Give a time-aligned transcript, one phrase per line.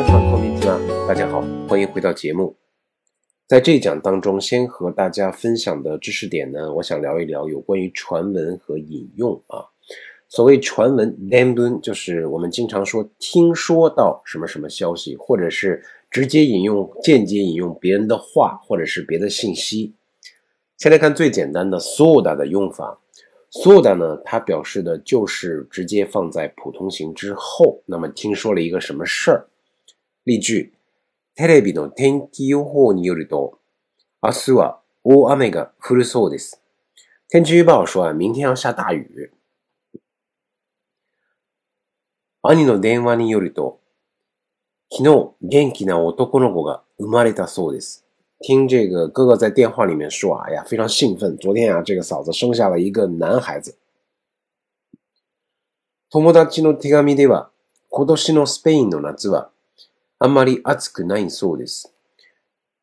[0.00, 0.78] 皆さんこんにちは。
[1.06, 2.56] 大家好，欢迎回到节目。
[3.46, 9.66] 在这一讲当中，先和大家分享的知识点呢，我想聊一聊有关于传闻和引用啊。
[10.28, 19.94] 所谓传闻 d a m b u n 就是我们经常说听说到什么什么消息，或者是直接引用、间接引用别人的话，或者是别的信息。
[20.78, 22.98] 先来看最简单的 soda 的用法。
[23.52, 27.82] soda 呢，它表示的就是直接放在普通型之后。
[27.86, 29.46] 那么听说了一个什么事儿？
[30.25, 30.71] 例句：
[31.35, 33.59] テレビの天気予報によると、
[34.21, 36.61] 明日は大雨が降るそうです。
[37.29, 39.31] 天气预报说，明天要下大雨。
[42.43, 43.79] 兄の電話によると、
[44.91, 48.05] 昨日元気な男の子が生まれたそうです。
[48.41, 53.77] 听这个哥哥在电话里面说啊，呀，非常兴奋，昨天啊，这个嫂子生下了一个男孩子。
[56.09, 57.51] 友達の手紙では、
[57.89, 59.49] 今年のスペインの夏は
[60.20, 61.92] あんまり暑くないそうです。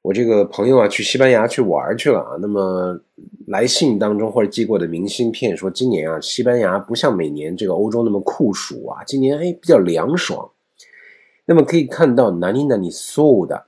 [0.02, 2.38] 我这个朋友啊，去西班牙去玩去了啊。
[2.41, 2.99] 那么
[3.47, 10.52] 来信当中或者寄过的明信片说，今年啊，西班牙不像每年这个欧洲那么酷暑啊，今年哎比较凉爽。
[11.45, 13.66] 那么可以看到，哪里哪里 so 的。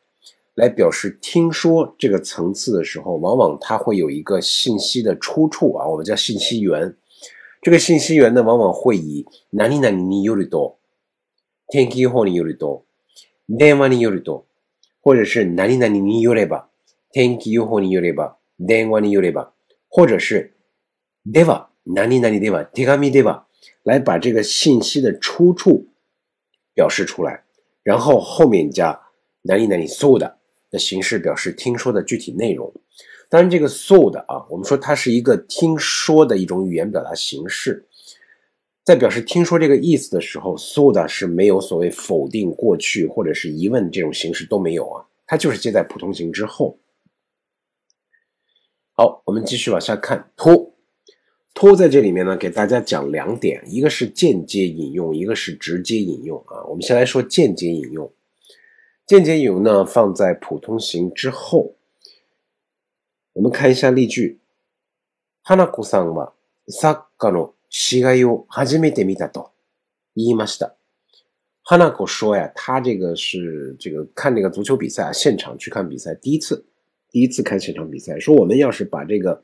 [0.56, 6.96] 来表示听说这个层次的时候，往往它会有一个信息的出处啊，我们叫信息源。
[7.62, 10.78] 这个信息源呢，往往会以哪里哪里によると、
[11.68, 12.84] 天気予報によると、
[13.50, 14.46] 電話によると，
[15.02, 16.68] 或者是哪里哪里によれば、
[17.12, 19.52] 天気予報によれば、電話によれば，
[19.90, 20.54] 或者是
[21.26, 23.44] では哪里哪里では、手紙では，
[23.84, 25.88] 来把这个信息的出处
[26.76, 27.44] 表示出来，
[27.84, 29.00] 然后后面加
[29.44, 30.36] 哪里哪里そうだ。
[30.72, 32.74] 的形式表示听说的具体内容，
[33.30, 37.86] 当然这个 so 的啊，我们说它是一个听说的一种语言表达形式，
[38.84, 46.78] 在表示听说这个意思的时候，so 的是没有所谓否定、过去或者是疑问这种形式都没有啊，它就是接在普通型之后。
[48.94, 50.74] 好，我们继续往下看，托
[51.54, 56.64] 托在这里面呢，给大家讲两点，一个是间接引用，一个是直接引用啊。
[56.66, 58.12] 我们先来说间接引用。
[59.06, 61.76] 间接引用呢，放在普通型之后。
[63.34, 64.40] 我们看一下例句：
[65.44, 66.34] 花子さんは
[66.68, 69.52] サッカーの 試合を初めて見たと
[70.16, 70.76] 言いました。
[71.64, 76.66] 花子说呀，他这个是这个看这个足球比赛啊，现场去看比赛，第一次，
[77.10, 78.20] 第一次看现场比赛。
[78.20, 79.42] 说我们要是把这个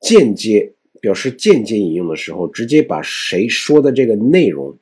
[0.00, 4.78] 间接表示间接引用的时候，直接把谁说的这个内容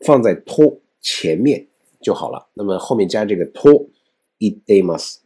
[0.00, 1.66] 放在托前面。
[2.04, 2.46] 就好了。
[2.52, 3.88] 那么后面加这个托，
[4.36, 5.20] i d m a s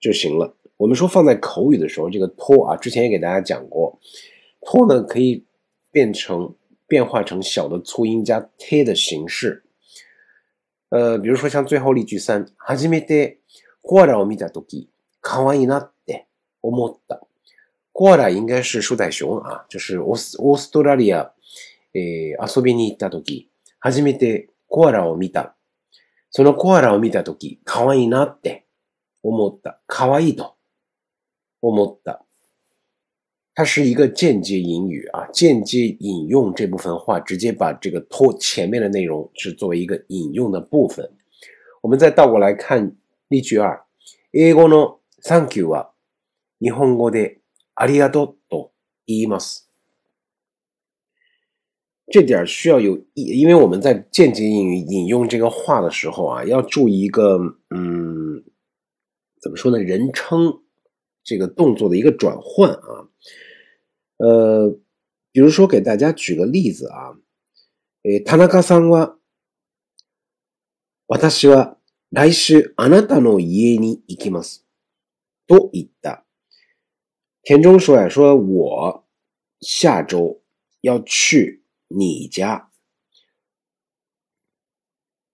[0.00, 0.56] 就行了。
[0.76, 3.96] 我们说放在口语的时候，这个托啊，之前也给大家讲过，
[4.62, 5.44] 托呢可以
[5.91, 6.55] 变成
[6.87, 9.63] 变化成小的促音加 t 的形式。
[10.89, 13.39] 呃，比如说像最后例句三，初めて
[13.81, 14.89] コアラを見たとき、
[15.21, 16.27] 可愛いなって
[16.61, 17.21] 思った。
[17.93, 21.33] コアラ应该是树袋熊啊，就是オーストラリア
[21.93, 25.55] え遊びに行ったとき、初めてコアラを見た。
[26.29, 28.65] そのコアラを見たとき、可愛いなって
[29.23, 29.81] 思った。
[29.87, 30.55] 可愛いと
[31.61, 32.25] 思った。
[33.60, 41.10] 它是一个间接引语啊，间接引用这部分话，直接把这个托前面的内容是作为一个引用的部分。
[41.80, 42.96] 我们再倒过来看
[43.28, 43.82] 例句二。
[44.32, 45.88] 英語の Thank you は
[46.58, 47.38] 日本語で
[47.74, 48.72] ありがとうと
[49.06, 49.70] 言います。
[52.08, 57.38] 这点需要有，因为我们在间接引引用这个话的时候啊，要注意一个，
[57.70, 58.44] 嗯，
[59.40, 59.78] 怎么说呢？
[59.78, 60.60] 人称
[61.24, 63.08] 这个动作的一个转换啊，
[64.20, 64.70] 呃，
[65.32, 67.16] 比如说给大家举个例子啊，
[68.02, 69.16] 诶，田中さんは、
[71.06, 71.76] 私は
[72.10, 74.66] 来週あなたの家に行きます。
[75.46, 76.24] と言った。
[77.44, 79.04] 田中说呀，说我
[79.60, 80.40] 下周
[80.80, 81.62] 要去。
[81.88, 82.68] 你家，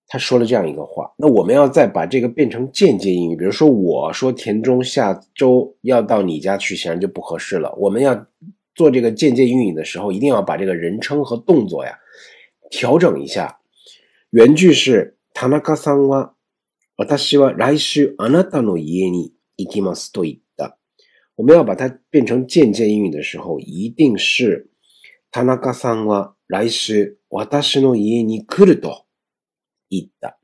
[0.07, 7.75] 他说了这样一个话，那我们要再把这个变成间接英语，比如说我说田中下周要到你家去，显然就不合适了。
[7.77, 8.27] 我们要
[8.77, 11.99] 做这个间接英语的时候，一定要把这个人称和动作呀
[12.71, 13.61] 调整一下。
[14.31, 16.35] 原句是田中さんは
[16.97, 20.79] 私は来週あなたの家に行きますと言った。
[21.37, 24.71] 我们要把它变成间接英语的时候，一定是
[25.31, 26.35] 田中さんは。
[26.49, 29.07] 来时，私の家に来ると
[29.89, 30.36] 言った。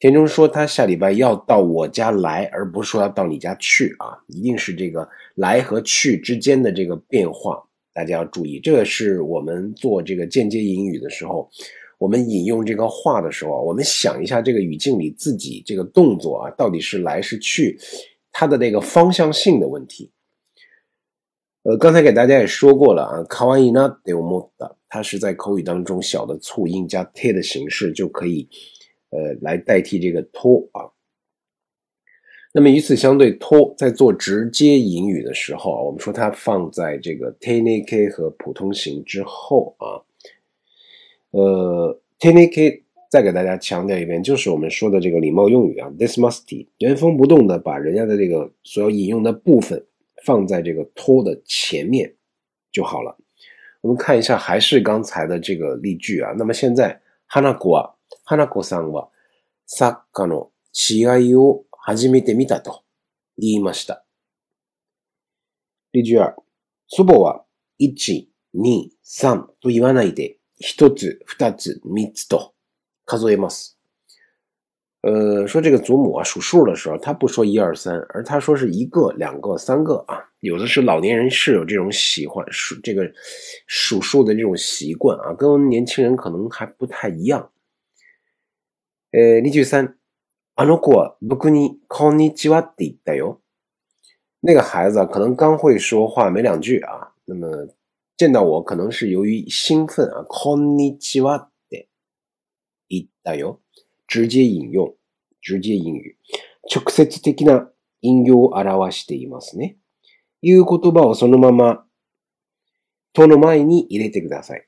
[0.00, 7.62] 田中说他下礼拜要到我家来，而不是说要到你家去啊，一定是这个来和去之间的这个变化，
[7.92, 8.58] 大家要注意。
[8.60, 11.50] 这个是我们做这个间接引语的时候，
[11.98, 17.78] 我们引用这个话的时候，我们想一下这个语境里自己这个动作啊，到底是来是去，
[18.32, 20.10] 它的那个方向性的问题。
[21.64, 28.48] 呃，刚才给大家也说过了啊，卡哇伊呢得我们的，它是在口语当中小的促音加 t 的形式就可以，
[29.10, 30.88] 呃，来代替这个托啊。
[32.52, 40.02] 那么与此相对，托在做直接引语的时候啊，我们说它放在这个 t n a k 和普通型之后啊。
[41.30, 49.84] 呃 t n a k 再给大家强调一遍，就是我们说的这个礼貌用语啊，this must，原封不动的把人家的这个所要引用的部分。
[50.22, 52.14] 放在这个托的前面
[52.70, 53.16] 就好了。
[53.80, 56.34] 我们看一下，还是刚才的这个例句啊。
[56.36, 57.94] 那么现在，花子は
[58.30, 59.08] 花子さんは
[59.66, 62.84] サッカーの試合を初めて見たと
[63.36, 64.04] 言いました。
[65.92, 66.36] 例句二、
[66.86, 67.42] 祖母は
[67.76, 72.54] 一、二、三と言わないで、一つ、二つ、三つと
[73.04, 73.76] 数えます。
[75.02, 80.30] 呃，说这个祖母啊数数的时候，他不说一二三，而他说是一个、两个、三个啊。
[80.38, 83.10] 有的是老年人是有这种喜欢数这个
[83.66, 87.50] 数数的这种习惯啊，跟年轻人可能还不太一样。
[89.12, 89.96] 呃，例句三，
[90.54, 93.40] あの子は僕にこんにちはって言ったよ。
[94.40, 97.68] 那个孩子可能刚会说话没两句啊，那么
[98.16, 101.88] 见到我可能是由于兴奋啊，こんにちはって
[102.88, 103.60] 言ったよ。
[104.06, 104.94] 直接引用、
[105.42, 106.16] 直接引语、
[106.68, 107.68] 直接的な
[108.02, 109.76] 引用を表していますね。
[110.40, 111.84] いう言葉をそのまま、
[113.12, 114.66] との前に入れてください。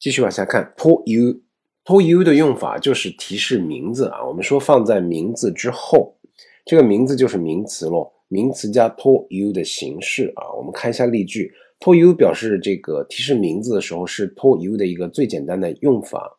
[0.00, 1.40] 继续往下看，という、
[1.83, 4.25] という的用法就是提示名字啊。
[4.25, 6.17] 我们说放在名字之后，
[6.65, 8.13] 这个名字就是名词咯。
[8.27, 10.51] 名词加という的形式啊。
[10.57, 16.37] 我们看一下例句，という表示这个提示名字的时候是という的一个最简单的用法。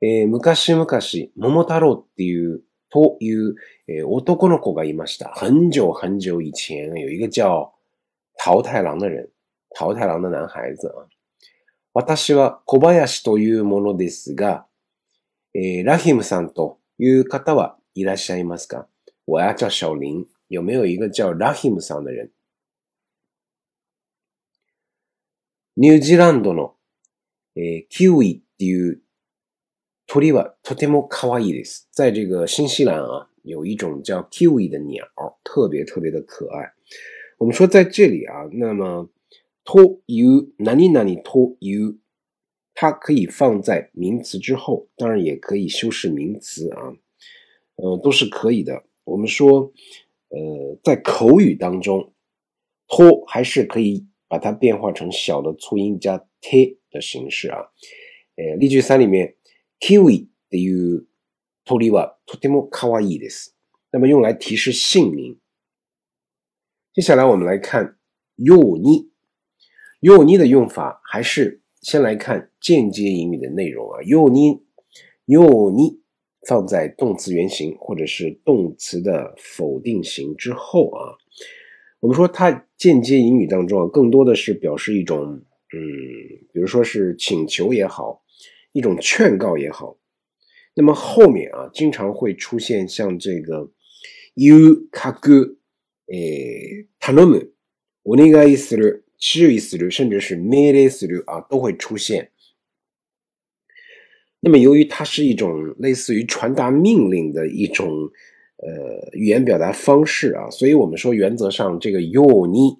[0.00, 0.86] えー、昔々、
[1.34, 3.54] 桃太郎っていう、という、
[3.86, 5.32] えー、男の子がいました。
[5.34, 7.72] 很久很久以前，有一个叫
[8.36, 9.30] 桃太郎的人，
[9.70, 11.08] 桃太郎的男孩子啊。
[11.93, 14.65] 私は小林というものですが、
[15.53, 18.87] えー、ラヒムさんという方はいらっしゃいますか？
[19.27, 22.29] 我要叫小林，有没有一个叫ラヒムさん的人？
[25.77, 26.73] ニュージーランドの、
[27.55, 29.01] えー、キウイっていう
[30.07, 31.87] 鳥はとても可愛いです。
[31.91, 35.05] 在这个新西兰啊，有一种叫 kiwi 的鸟，
[35.43, 36.73] 特别特别的可爱。
[37.37, 39.07] 我们说在这里啊，那么
[39.64, 41.98] to you 哪里哪里 to you，
[42.74, 46.94] 它可以放在名词之后，当然也可以修饰名词啊，
[47.76, 48.84] 呃，都是可以的。
[49.04, 49.72] 我们说，
[50.28, 52.12] 呃，在口语当中，
[52.88, 57.58] to 还是可以把它变化成小的促音加 t 的形式啊。
[58.36, 59.34] 呃，例句三里面。
[59.80, 61.06] Kiwi っていう
[61.64, 63.54] 鳥はとても可愛いです。
[63.92, 65.38] 那么用来提示姓名。
[66.92, 67.96] 接下来我们来看
[68.34, 69.10] よに。
[70.02, 74.00] よに的用法还是先来看间接引语的内容啊。
[74.02, 74.60] よに
[75.26, 75.98] よに
[76.46, 81.16] 放在动词原形或者是动词的否定型之后啊。
[82.00, 85.42] 我们说它间接引语当中啊，更多的是表示一种
[85.72, 85.80] 嗯，
[86.52, 88.22] 比如说是请求也好。
[88.72, 89.96] 一种劝告也好，
[90.74, 93.72] 那么后面啊，经常会出现像这个
[94.34, 95.56] “you kagu”，
[96.06, 97.48] 诶，“tanomu”，“
[98.04, 102.30] お願いする”，“ 注意する”，甚至是“命令する”啊，都会出现。
[104.40, 107.88] 那么，由于它是一种类似于传达命令的一种
[108.56, 112.78] 呃语言表达方式啊，所以我们说原则上这个 “you” 你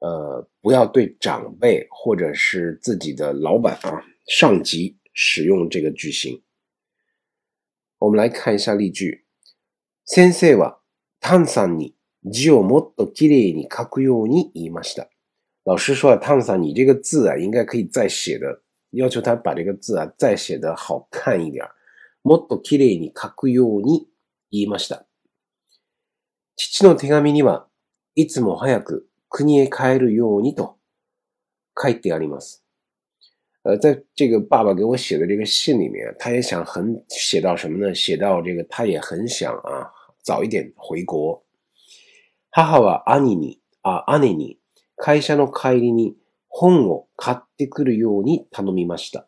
[0.00, 4.96] 呃不要对长辈或者是自己的老板啊、上级。
[5.20, 6.42] 使用这个句型，
[7.98, 9.24] 我们来看一下例句。
[10.04, 10.78] 先生は
[11.18, 11.96] 炭酸に
[12.30, 15.08] 字をもっと綺麗に書くように言いました。
[15.64, 21.64] 老师说啊，炭酸你这个字啊，应该可以再写的，要求他把这个字啊再写的好看一点。
[22.24, 24.08] もっと綺麗に書くように
[24.50, 25.06] 言いました。
[26.56, 27.68] 父の手紙には
[28.14, 30.78] いつも早く国へ帰るようにと
[31.80, 32.64] 書いてあります。
[33.62, 37.94] 呃，在这个爸爸给我写的这个信里面，他也想很写到什么呢？
[37.94, 39.90] 写到这个，他也很想啊，
[40.22, 41.42] 早一点回国。
[42.50, 44.58] 母は兄に、あ、姉に
[45.02, 46.16] 会社の帰りに
[46.48, 49.26] 本を買ってくるように頼みました。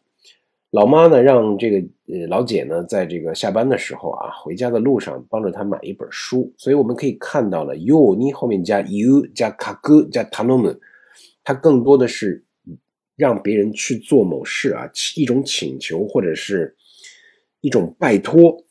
[0.72, 6.52] 老妈呢，让这个呃老姐呢，在这个下班的时候啊，回家的路上帮着他买一本书。
[6.56, 10.74] 所以我们可以看到了，you 你后面加 you 加 kaku 加 t a n o m
[11.44, 12.44] 它更多的是。
[13.16, 16.74] 让别人去做某事啊，一种请求或者是
[17.60, 18.64] 一种拜托。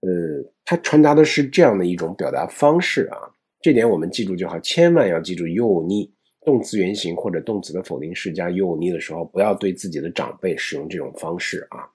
[0.00, 3.30] 呃，它传达的是这样的一种表达方式啊，
[3.61, 6.11] 这点我们记住就好，千万要记住，you 你
[6.43, 11.85] 动词原形或者动词的否定式加 you 你的时候，不要对自己的长辈使用这种方式啊。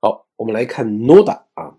[0.00, 1.78] 好，我们来看 noda 啊。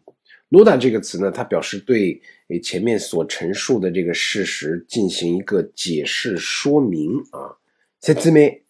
[0.50, 2.22] noda 这个词呢，它表示对
[2.64, 7.58] 前面所陈述的这个事实进行一个解释说明啊。
[8.02, 8.62] 説明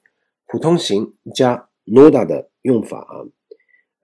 [0.48, 3.24] 普通型加 noda 的用法啊，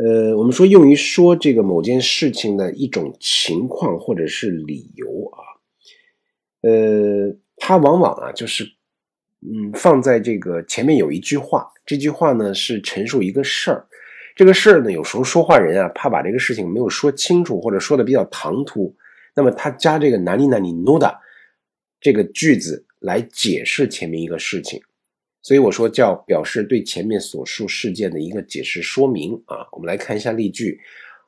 [0.01, 5.44] 呃，我们说用于说这个某件事情的一种情况或者是理由啊，
[6.62, 8.63] 呃，它往往啊就是
[9.41, 13.86] 嗯放在这个前面有一句话，这句话呢是陈述一个事儿。
[14.38, 18.96] 这个事儿呢，有时候说话人啊，怕把这个事情没有说清楚，或者说的比较唐突，
[19.36, 21.13] 那么他加这个哪里哪里 noda
[22.00, 24.82] 这个句子来解释前面一个事情，
[25.43, 29.69] 所以我说叫表示对前面所述事件的一个解释说明啊。
[29.73, 30.81] 我们来看一下例句：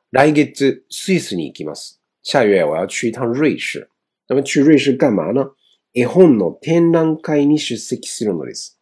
[0.09, 0.45] 来月
[0.89, 1.97] スイスに行きます。
[2.23, 3.89] 下月我要去一趟瑞士。
[4.27, 5.51] 那么去瑞士干嘛呢？
[5.93, 8.73] 絵本の展覧会に出席するのです。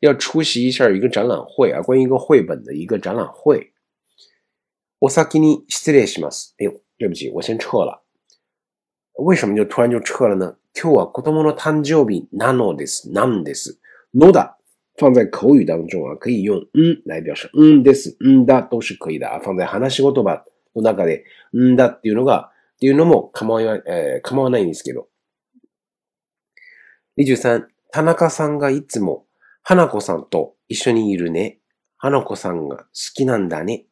[0.00, 3.72] 要出席一下一个展览会啊，关于一个绘本的一个展览会。
[4.98, 6.52] 我先给你失礼します。
[6.58, 8.02] 哎呦，对不起，我先撤了。
[9.18, 10.56] 为什么就突然就撤了呢？
[10.74, 13.10] 今日は子供の誕生日なのです。
[13.12, 13.78] なんです。
[14.13, 14.57] No だ
[14.97, 19.39] 放在口语当中啊，可以用嗯来表示嗯です、嗯だ都是可以的啊。
[19.39, 20.43] 放在話し言葉
[20.75, 25.07] の中でうんだっていうのがっていうのも構わえ構わないんですけど。
[27.17, 29.25] 23田中さんがいつも
[29.63, 31.59] 花子さんと一緒にいるね。
[31.97, 33.85] 花子さんが好きなんだね。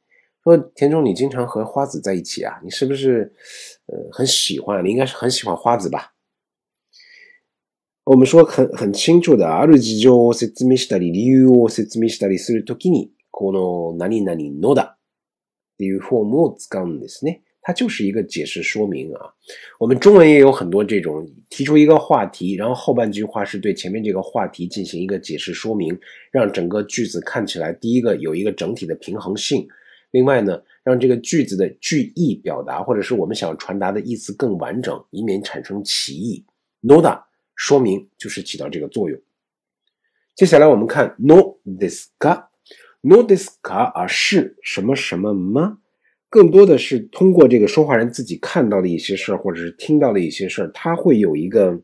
[0.43, 2.59] 说田中，你经常和花子在一起啊？
[2.63, 3.33] 你是不是
[3.87, 4.83] 呃很喜欢？
[4.83, 6.13] 你应该是很喜欢花子吧？
[8.08, 14.98] 我们说很很清楚的，ある事情を説明したり、理由を説明したりするときに、この何々のだ
[15.74, 17.42] っていうフォームを使うんですね。
[17.66, 19.32] 它就是一个解释说明啊，
[19.78, 25.98] 我们中文也有很多这种提出一个话题，然后后半句话是对前面这个话题进行一个解释说明，
[26.30, 29.66] 让整个句子看起来第一个有一个整体的平衡性，
[30.10, 36.44] 另外呢，让这个句子的句意表达或者是我们想传达的意思更完整，以免产生歧义。
[36.82, 37.18] Noda
[37.59, 39.19] 说明就是起到这个作用。
[40.33, 45.79] 接下来我们看 No this ka，No this ka 啊是什么什么吗？
[46.29, 51.77] 更多的是通过这个说话人自己看到的一些事儿，或者是听到的一些事儿，他会有一个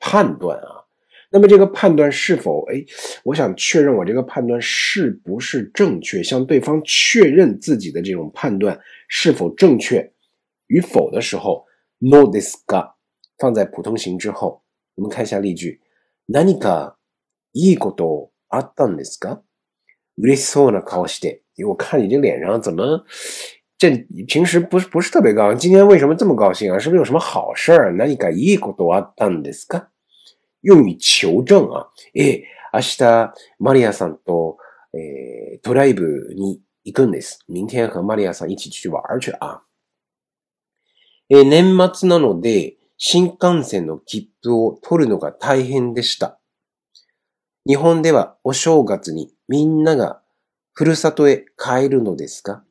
[0.00, 0.82] 判断啊。
[1.30, 2.84] 那么这个判断是否哎，
[3.22, 8.76] 我想确认我这个判断是不是正确，向对方确认自己的这种判断
[9.06, 10.12] 是否正确
[10.66, 11.64] 与否的时候
[12.00, 12.94] ，no this ga
[13.38, 14.60] 放在普通型之后，
[14.96, 15.80] 我们看一下例句：
[16.28, 16.96] 何か
[17.54, 19.40] いいことあったんですか？
[20.18, 21.42] 嬉しそうな顔して。
[21.64, 23.04] 我看你这脸上怎么？
[23.78, 23.90] 这
[24.28, 26.78] 平时不是不是特别高兴，今天为什么这么高兴啊？
[26.78, 27.92] 是不是有什么好事儿？
[27.92, 29.88] 那你该いいことあったんですか？
[30.60, 31.88] 用于求证啊？
[32.14, 34.58] え、明日マリアさんと
[34.94, 37.40] えドライブに行くんです。
[37.48, 39.62] 明天和マリアさん一起去玩去啊。
[41.28, 46.38] え、年末なので新幹線の切符を取るのが大変でした。
[47.66, 50.22] 日本ではお正月にみんなが
[50.72, 52.62] ふるさとへ帰るのですか？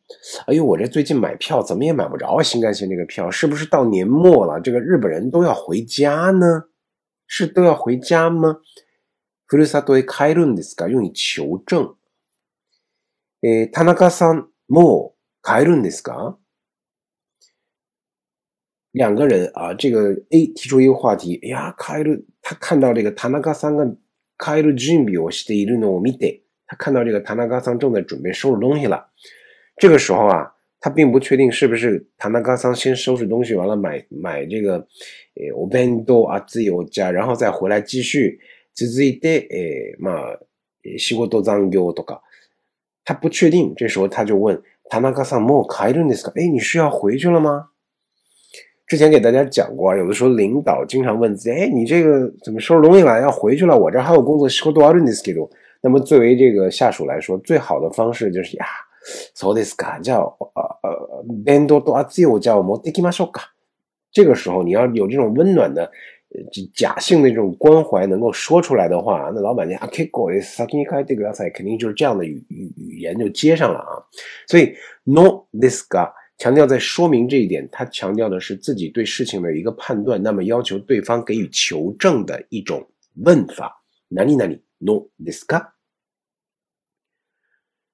[0.48, 2.42] 哎呦，我这最近买票怎么也买不着啊！
[2.42, 4.62] 新干线这个票是不是到年末了？
[4.62, 6.64] 这个日本人都要回家呢？
[7.28, 8.62] 是都要回家吗？
[9.48, 10.88] ふるさとへ帰るんですか？
[10.88, 11.98] 用以求证。
[13.44, 16.38] え、田中さんもう帰るんですか？
[18.93, 23.85] 两个人啊，这个 A 提出一个话题，哎呀，帰る，他看到这个田中さんが
[24.38, 29.09] 帰る準備をしているのを見て，他看到这个田中さん正在准备收拾东西了。
[29.76, 34.79] 这个时候啊，他并不确定是不是塔纳嘎桑先收拾东西完了买买这个，
[35.35, 38.41] 诶，我边都啊自由家，然后再回来继续
[38.73, 40.23] 自自己的诶嘛，
[40.99, 42.23] 西国多脏丢多搞，
[43.05, 43.75] 他不确定。
[43.76, 47.69] 这时候他就问塔纳嘎桑莫开顿的斯卡，哎，你是要回去了吗？
[48.91, 53.21] 之前给大家讲过，有的时候领导经常问自己，哎，你这个怎么收拾东西了？
[53.21, 53.76] 要回去了？
[53.76, 55.49] 我这还有工作，西国多阿顿的斯给多。
[55.81, 58.67] 那么作为这个下属来说，最好的方式就是呀。
[59.37, 60.00] そうですか。
[60.03, 60.35] じゃあ、
[61.45, 63.53] 弁当と熱いお茶を持ってきましょうか。
[64.11, 65.88] 这个时候你要有这种温暖的、
[66.75, 70.57] 假性的这种关怀能够说出来的话，那老板娘啊，結構です。
[70.57, 71.53] 先に帰ってください。
[71.53, 74.03] 肯定就是这样的语语语言就接上了啊。
[74.49, 74.75] 所以，
[75.05, 76.11] no this ga
[76.42, 82.84] 强调在说明这一点，他强调的是自己对事情的一个判断，那么要求对方给予求证的一种
[83.24, 83.80] 问法。
[84.08, 85.70] 哪里哪里？No this ka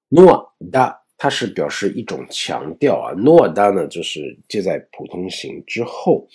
[0.08, 6.26] no da 它是表示一种强调啊，no da 呢就是接在普通型之后，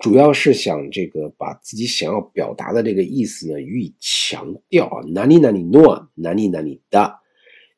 [0.00, 7.18] 主要是想这个把自己想要表达的这个意思呢予以强调啊，哪里哪里 no 哪里哪里 da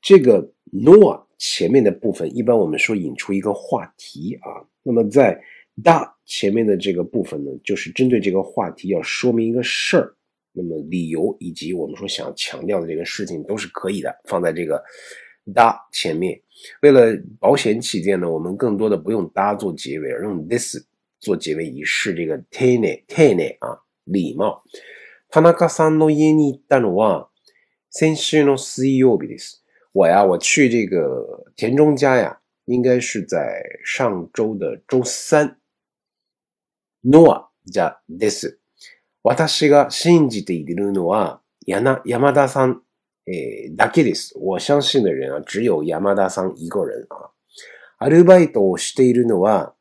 [0.00, 5.39] 这个 no 前面的部分一般我们说引出一个话题啊，那么在
[5.83, 10.13] da 前面的这个部分呢，就是针对这个话题要说明一个事儿。
[10.53, 14.83] 那么理由以及我们说想强调的这个事情都是可以的，放在这个
[15.53, 16.41] 哒前面。
[16.81, 20.77] 为了保险起见呢，我们更多的不用哒做结尾，而用 this
[21.19, 24.63] 做结尾，以示这个 tene tene 啊礼貌。
[25.29, 27.29] 田中さんの家に行ったのは
[27.91, 29.60] 先週の水曜日です。
[29.93, 35.57] 我呀，我去这个田中家呀，应该是在上周的周三。
[37.01, 38.57] no 加 this。
[39.23, 42.81] 私が信じているのは、山山田さん、
[43.25, 44.33] えー、だけです。
[44.39, 47.31] 我相信的人啊，只有山田さん一个人啊。
[47.99, 49.73] アルバイトをしているのは、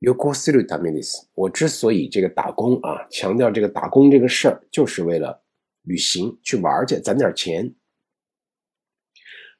[0.00, 1.30] 旅行するためです。
[1.34, 5.42] 我之所以这个打工啊，强调这个打工这个事儿，就是为了
[5.84, 7.72] 旅行去玩去，攒点钱。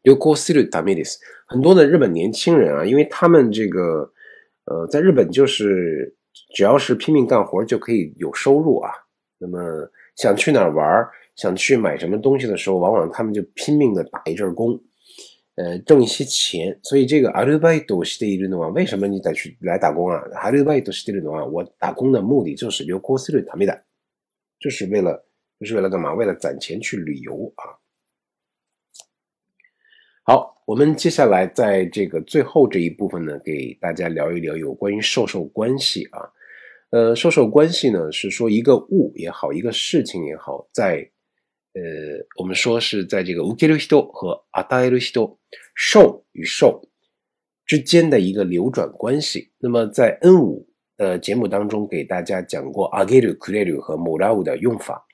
[0.07, 1.21] 旅行するためです。
[1.47, 4.11] 很多的日本年轻人啊，因为他们这个
[4.65, 6.17] 呃，在日本就是
[6.55, 8.91] 只要是拼命干活就可以有收入啊。
[9.39, 9.59] 那么
[10.17, 14.81] 想去哪儿玩，想去买什么东西的时候，往往他们就拼命的打一阵工，
[15.57, 16.79] 呃，挣一些钱。
[16.83, 20.23] 所以这个アルバイトしているのは为什么你得去来打工啊？
[20.35, 23.81] アルバイトしているのは我打工的目的就是旅行するためだ，
[24.59, 25.25] 就是为了
[25.59, 26.15] 就是为了干嘛？
[26.15, 27.83] 为了攒钱去旅游啊。
[30.27, 36.21] 好，我们接下来在这个最后这一部分呢，给大家聊一聊有关于授受关系啊。
[36.91, 41.11] 呃，授受关系呢，是说一个物也好，一个事情也好，在
[41.75, 41.83] 呃，
[42.39, 45.37] 我们说是在这个受ける人和与える人，
[45.75, 46.89] 受与受
[47.67, 49.51] 之间的一个流转关系。
[49.59, 50.69] 那么在 N 五
[50.99, 55.05] 的节目当中，给大家讲过あげる、くれる和もらう的用法。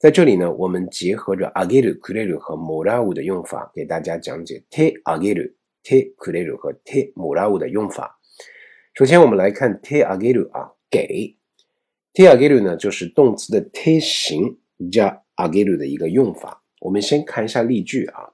[0.00, 8.18] 在这里呢，我们结合着あげる、くれる和もらう的用法，给大家讲解手あげる、手くれる和手もらう的用法。
[8.92, 10.72] 首先，我们来看手あげる啊。
[10.90, 11.36] 给
[12.14, 14.58] 手あげる呢，就是动词的手形
[14.90, 16.62] 加あげる的一个用法。
[16.80, 18.32] 我们先看一下例句啊。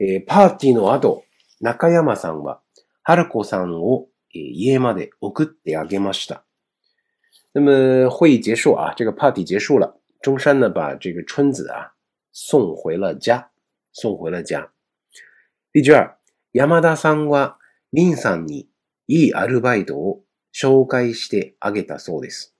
[0.00, 1.24] えパーティーの後、
[1.60, 2.60] 中山さんは
[3.02, 6.44] 春子さんを家まで送ってあげました。
[7.52, 11.94] 那么会议结束啊，这个 party 结束了， 中山呢把这个春子啊
[12.32, 13.50] 送回了家，
[13.92, 14.72] 送回了家。
[15.72, 16.18] 例句二、
[16.52, 17.58] 山田さんは
[17.92, 18.68] 林さんに
[19.06, 22.54] いいアルバイトを紹介してあげたそうです。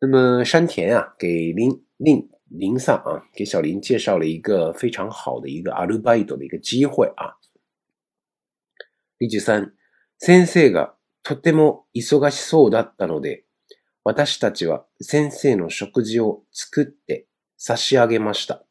[0.00, 7.36] 那么山田啊，给林林林桑啊，给小林介绍了一个非常好的一个アルバイト的一个机会啊。
[9.18, 9.74] 例句三、
[10.18, 13.44] 先生がとても忙しそうだったので、
[14.04, 18.64] 私たちは先生の食事を作って差し上げました。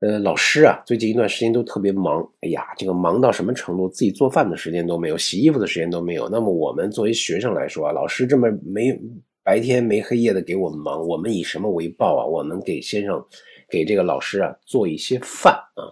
[0.00, 2.22] 呃，老师啊，最近一段时间都特别忙。
[2.40, 3.88] 哎呀，这个忙到什么程度？
[3.88, 6.28] 自己做饭的时间都没有，洗衣服的时间都没有。
[6.28, 8.96] 那么我们作为学生来说啊，老师这么没
[9.42, 12.24] 白天没黑夜的给我们忙，我们以什么为报啊？
[12.24, 13.26] 我们给先生，
[13.68, 15.90] 给这个老师啊做一些饭啊。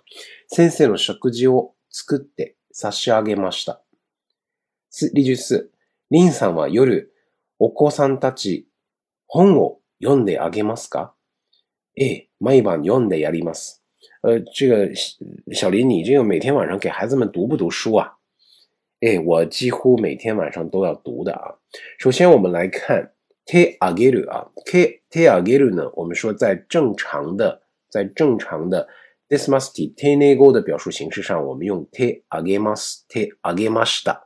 [0.51, 3.81] 先生の食事を作って差し上げました。
[5.13, 5.73] 例句四、
[6.12, 7.14] リンさんは夜
[7.58, 8.68] お子さんたち
[9.28, 11.14] 本を読んであげますか？
[11.96, 13.82] ええ、毎晩読んでやります。
[14.22, 14.94] 呃，这个
[15.54, 18.18] 小林，你这个每天晚上给孩子们读不读书啊？
[19.00, 21.56] 哎，我几乎每天晚上都要读的啊。
[21.98, 23.14] 首先，我们来看
[23.46, 28.86] te ageru 啊，te te ageru 呢，我们说在正常的在正常的
[29.30, 34.24] this must te nego 的表述形式上，我们用 te agemas te agemashita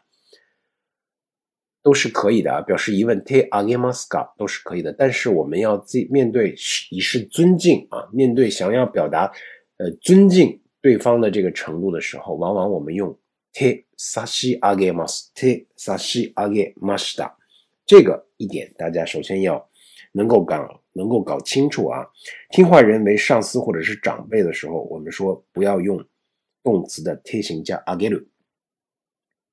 [1.86, 2.60] 都是可以的啊。
[2.62, 6.56] 表示疑问 te agemaska 都是可以的，但是我们要自面对
[6.90, 9.32] 以示尊敬啊，面对想要表达。
[9.78, 13.10] 呃，尊敬对方的这个程度的时候，往往我们用
[13.52, 17.30] te sashi agemas te sashi a g i m a s a
[17.86, 19.70] 这个一点大家首先要
[20.14, 22.08] 能够搞能够搞清楚啊。
[22.52, 26.02] 听话人为上司或者是长辈的时候，我们说不要用
[26.64, 28.26] 动词的 te 形加 ageru，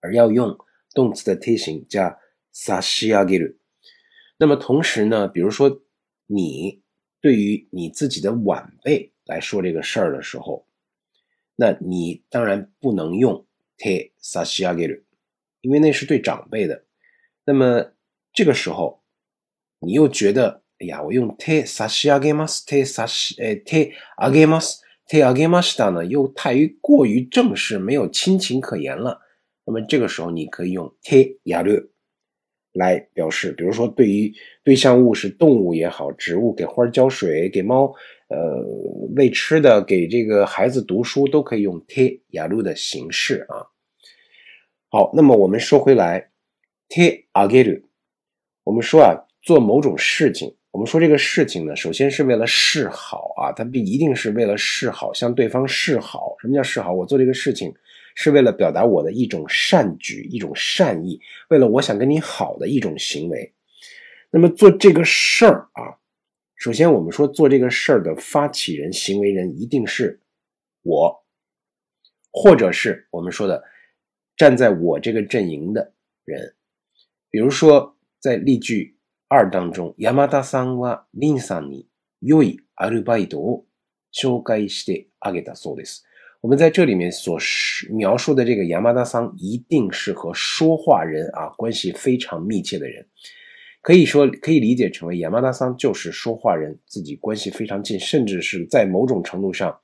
[0.01, 0.57] 而要用
[0.94, 2.18] 动词的 te 形加
[2.54, 3.56] sashi ageru。
[4.38, 5.82] 那么同时呢，比如说
[6.26, 6.82] 你
[7.22, 9.12] 对于你自己的晚辈。
[9.30, 10.66] 来说这个事儿的时候，
[11.58, 13.46] 那你当然不能用
[13.78, 15.02] te sashiageru，
[15.60, 16.86] 因为那是对长辈的。
[17.44, 17.92] 那么
[18.32, 19.04] 这个时候，
[19.80, 24.78] 你又觉得， 哎呀，我用手差し上げます，手差し呃手上げます，
[25.10, 29.20] 手上げました呢，又太于过于正式，没有亲情可言了。
[29.66, 31.90] 那么这个时候，你可以用手やる
[32.74, 37.94] 来表示，比如说对于对象物是动物也好，植物给花浇水，给猫
[38.30, 38.38] 呃
[39.16, 43.68] 喂吃的，给这个孩子读书，都可以用手やる的形式啊。
[44.90, 46.32] 好，那么我们说回来，
[46.90, 47.84] 手上げる。
[48.64, 56.35] 我们说啊，做某种事情， 我们说这个事情呢，首先是为了示好啊，它不一定是为了示好，向对方示好。
[56.41, 56.93] 什么叫示好？
[56.93, 57.73] 我做这个事情
[58.15, 63.53] 是为了表达我的一种善举、一种善意，为了我想跟你好的一种行为。
[64.31, 65.93] 那么做这个事儿啊，
[66.57, 70.19] 首先我们说做这个事儿的发起人、行为人一定是
[70.83, 71.25] 我，
[72.31, 73.63] 或者是我们说的
[74.39, 75.93] 站在我这个阵营的
[76.25, 76.55] 人，
[77.31, 77.95] 比如说。
[78.23, 78.95] 在例句
[79.32, 81.86] 二当中，山田さんは林さんに
[82.22, 83.66] 良いアルバイトを
[84.14, 86.04] 紹介してあげたそうです。
[86.40, 87.38] 我们在这里面所
[87.92, 93.06] 描述的这个山田桑一定是和说话人啊关系非常密切的人，
[93.82, 99.78] 可以说可以理解成为山田桑就是说话人自己关系非常近，甚至是在某种程度上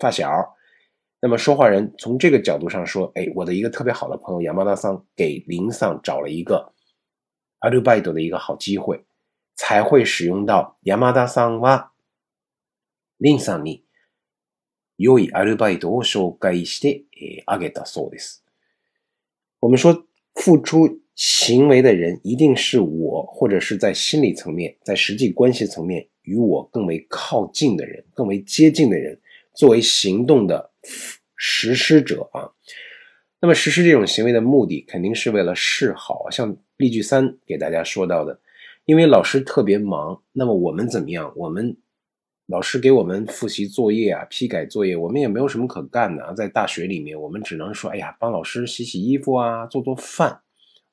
[0.00, 0.26] 发小。
[1.20, 6.72] 那么说话人从这个角度上说，哎，我的一个特别好的朋友山田桑给林桑找了一个。
[7.60, 9.04] アルバイト的一个好机会，
[9.56, 11.90] 才会使用到山田さんは
[13.18, 13.82] 林さんに
[14.98, 17.04] 良いアルバイトを紹介して
[17.46, 18.44] あげたそうです。
[19.58, 29.18] 我们说付出行为的人一定是我，或者是在心理层面、在实际关系层面与我更为靠近的人、更为接近的人，
[29.54, 30.70] 作为行动的
[31.34, 32.52] 实施者啊。
[33.40, 36.56] 那么实施这种行为的目的，肯定是为了示好，像。
[36.80, 38.38] 例句三给大家说到的，
[38.84, 41.32] 因为老师特别忙，那么我们怎么样？
[41.36, 41.76] 我们
[42.46, 46.32] 老师给我们复习作业啊，批改作业，我们也没有什么可干的啊。
[46.32, 50.40] 在大学里面，我们只能说，哎呀，帮老师洗洗衣服啊，做做饭。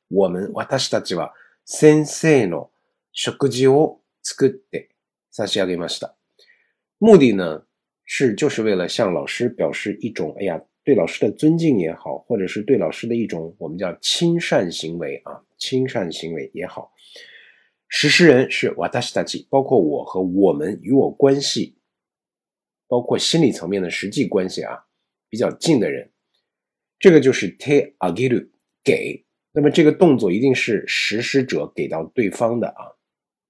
[0.08, 1.32] 我们私たちは
[1.65, 2.69] 先生の
[3.12, 4.89] 食事を作って
[5.32, 6.15] 差し上げました。
[6.98, 7.65] 目的呢，
[8.06, 10.62] 是就是为了向老师表示一种，哎呀。
[10.88, 16.90] 对老师的尊敬也好，或者是对老师的一种我们叫亲善行为啊，亲善行为也好，
[17.88, 21.77] 实施人是瓦达西达吉，包括我和我们与我关系，
[22.87, 24.87] 包括心理层面的实际关系啊，
[25.29, 26.11] 比较近的人，
[26.98, 28.48] 这个就是 te agiru
[28.83, 32.96] 给，那么这个动作一定是实施者给到对方的啊，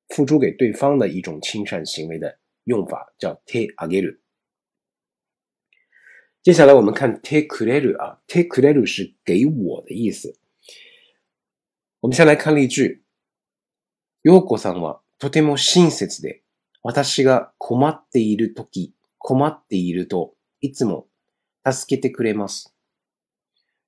[0.09, 4.19] 付出给对方的一种亲善行为的用法叫 te agiru。
[6.48, 10.38] 接下来我们看 take credit 啊，take credit 是给我的意思。
[12.02, 13.04] 我们先来看例句。
[14.24, 16.44] ヨコさんはとても親切で、
[16.82, 21.08] 私が困っているとき、困っているといつも
[21.70, 22.74] 助けてくれます。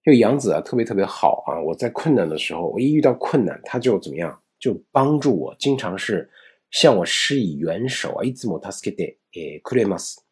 [0.04, 1.60] 这个杨子啊，特别特别好啊！
[1.60, 6.30] 我在困难的时候，我一遇到困难，他就怎么样，就帮助我，经常是
[6.70, 8.24] 向我施以援手啊。
[8.24, 9.18] いつも助けて
[9.62, 10.26] くれます。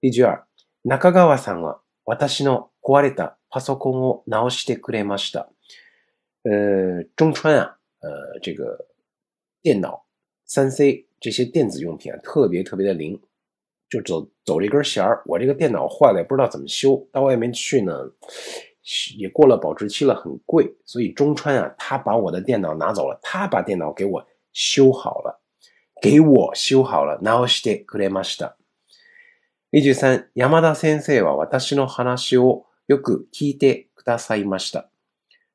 [0.00, 0.44] 例句二。
[0.84, 5.48] 中川さんは私の壊れたパソコンを直してくれました。
[6.44, 8.86] 呃，中川啊，呃，这个
[9.62, 10.04] 电脑
[10.46, 13.20] 三 C 这些电子用品啊，特别特别的灵，
[13.90, 15.22] 就走走这根弦儿。
[15.26, 18.10] 我这个电脑坏了，也不知道怎么修，到外面去呢，
[19.18, 20.74] 也过了保质期了，很贵。
[20.86, 25.40] 所以中川啊，他把我的电脑拿走了，他把电脑给我修好了，
[26.00, 27.18] 给我修好了。
[27.20, 28.56] 直してくれました。
[29.75, 34.89] 23、山田先生は私の話をよく聞いてくださいました。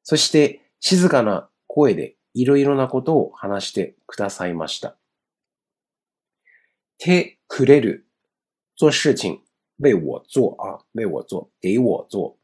[0.03, 4.99] そして静かな声でいろいろなことを話してくださいました。
[6.99, 8.05] てくれる。
[8.77, 9.41] 做事情，
[9.79, 12.37] 为我做啊，为我做，给我做。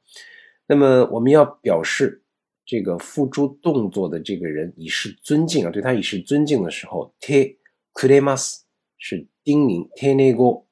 [0.69, 2.23] 那么我们要表示
[2.65, 7.59] 这个付诸动作的这个人以示尊敬啊，对他以示尊敬的时候，て
[7.93, 10.66] くれます是叮咛，てねご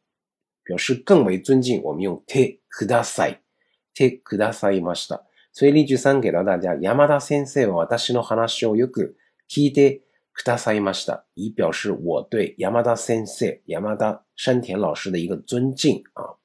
[0.63, 3.37] 表示更为尊敬，我们用 te kudasai
[3.95, 5.23] te kudasai ました。
[5.51, 9.17] 所以例句三给到大家，山田先生は私の話をよく
[9.49, 16.37] 聞いてくださいました，以表示我对山田先生、山田山田老师的一个尊敬啊。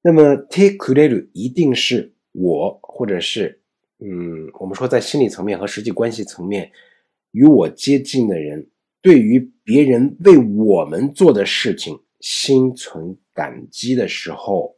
[0.00, 3.62] 那么 te kureru 一定是我，或者是
[3.98, 6.72] 嗯，我们说在心理层面和实际关系层面
[7.32, 8.70] 与我接近的人。
[9.00, 14.76] 对于别人为我们做的事情心存感激的时候，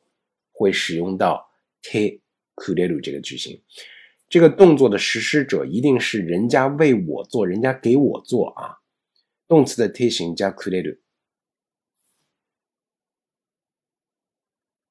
[0.53, 1.49] 会使用到
[1.83, 2.21] te
[2.57, 3.63] kureru 这个句型。
[4.29, 8.79] 这个动作的实施者一定是人家为我做，人家给我做啊。
[9.47, 11.01] 动词的贴形加くれる。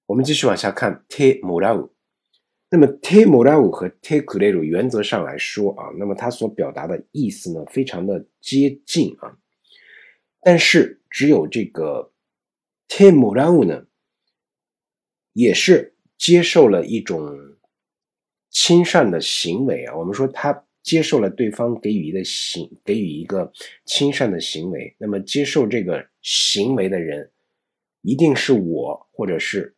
[0.05, 1.91] 我们继续往下看贴もらう。
[2.69, 9.37] 那么贴もらう和贴くれる原则上来说啊，那么它所表达的意思呢，非常的接近啊。
[10.41, 12.11] 但是只有这个
[12.87, 13.87] 贴もらう呢，
[15.33, 17.55] 也是接受了一种。
[18.57, 23.51] 亲善的行为啊，我们说他接受了对方给予的行，给予一个
[23.85, 24.95] 亲善的行为。
[24.97, 27.29] 那么接受这个行为的人，
[28.01, 29.75] 一定是我，或者是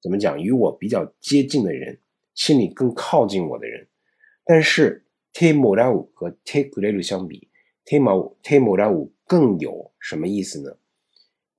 [0.00, 2.00] 怎么讲，与我比较接近的人，
[2.34, 3.88] 心里更靠近我的人。
[4.44, 7.48] 但是 te morawu 和 te kureru 相比，
[7.84, 10.76] te mo te morawu 更有什么意思呢？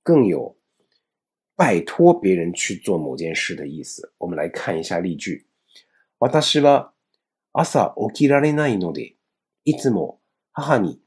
[0.02, 0.56] 更有
[1.54, 4.12] 拜托别人去做某件事的意思。
[4.18, 5.46] 我们来看一下例句。
[6.18, 6.92] 私は
[7.52, 9.16] 朝起きられないので、
[9.64, 10.20] いつも
[10.52, 11.00] 母に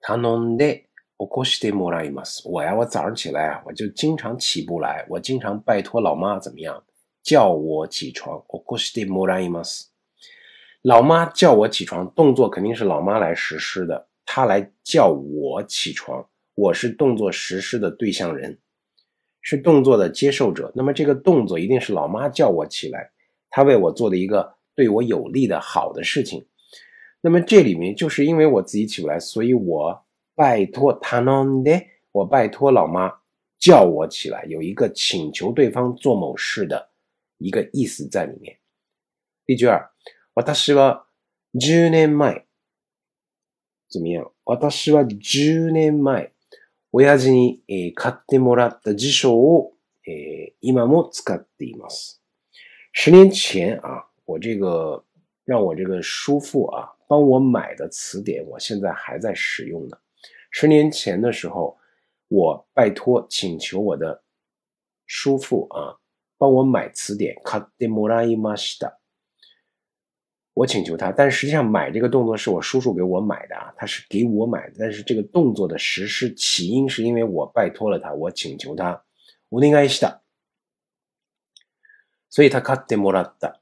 [0.00, 2.42] 頼んで起こしてもらいます。
[2.48, 6.84] 我呀，我早上起来啊，我就经常起不来，我经常拜托老妈怎么样，
[7.22, 8.44] 叫我起床。
[8.48, 9.88] 起こしてもらいます。
[10.82, 18.58] 老妈叫我起床，动作肯定是老妈来实施的，她来叫我起床，我是动作实施的对象人，
[19.40, 20.72] 是动作的接受者。
[20.76, 23.10] 那么这个动作一定是老妈叫我起来。
[23.50, 26.46] 他为我做的一个对我有利的好的事情，
[27.20, 33.10] 那么这里面就是因为我自己起不来，所以我拜托他喏的，我拜托老妈
[33.58, 36.89] 叫我起来，有一个请求对方做某事的
[37.40, 38.58] 一个意思在里面。
[39.46, 39.90] 例句二，
[40.34, 41.06] 私は
[41.58, 42.46] 十年前
[43.88, 44.32] 怎么样？
[44.44, 46.32] 私は十年前
[46.92, 47.62] 親父に
[47.94, 49.74] 買ってもらった辞書を
[50.60, 52.20] 今も使っています。
[52.92, 55.04] 十年前啊，我这个
[55.44, 59.98] 让我这个叔父啊帮我买的词典，我现在还在使用呢。
[60.50, 61.76] 十年前的时候，
[62.28, 64.22] 我拜托请求我的
[65.06, 65.98] 叔父啊
[66.40, 67.34] 帮我买词典。
[70.54, 74.76] 我请求他，但实际上买这个动作是我叔叔给我买的啊，他是给我买的。
[74.78, 79.04] 但是这个动作的实施起因是因为我拜托了他，我请求他。
[79.50, 80.22] 我应该是的。
[82.30, 83.60] 所以他買ってもらった。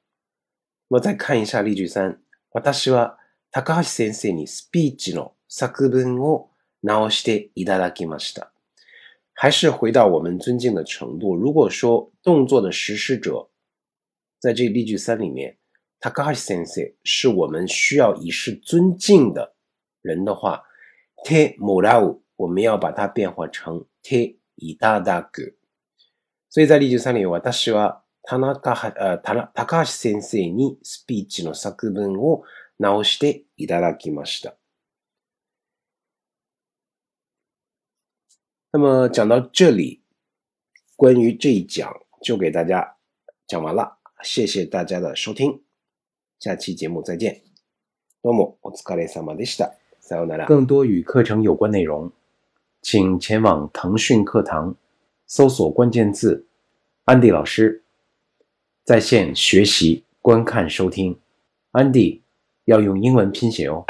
[0.88, 2.20] 我们再看一下例句三。
[2.50, 3.16] 私は
[3.50, 6.50] 高橋先生にスピーチの作文を
[6.84, 8.52] 直していただきました。
[9.38, 11.34] 还是回到我们尊敬的程度。
[11.34, 13.50] 如果说动作的实施者
[14.38, 15.56] 在这例句三里面，
[16.00, 19.54] 高橋先生是我们需要以示尊敬的
[20.02, 20.62] 人的话，
[21.24, 25.56] てもらう我们要把它变化成ていただく。
[26.50, 32.44] 所以在例句三里，私は田中呃高橋先生にスピーチの作文を
[32.78, 34.56] 直していただきました。
[38.72, 40.02] 那么讲到这里，
[40.96, 42.96] 关于这一讲就给大家
[43.46, 45.60] 讲完了，谢谢大家的收听，
[46.40, 47.42] 下期节目再见。
[48.22, 49.74] どうもお疲れ様でした。
[50.00, 50.46] さようなら。
[50.46, 52.10] 更多与课程有关内容，
[52.82, 54.74] 请前往腾讯课堂，
[55.26, 56.46] 搜索关键字“
[57.04, 57.82] 安迪老师”。
[58.84, 61.18] 在线学习、观看、收听，
[61.70, 62.22] 安迪
[62.64, 63.84] 要用英文拼写哦。